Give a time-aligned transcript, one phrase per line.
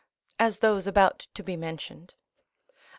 [0.39, 2.15] [As those about to be mentioned.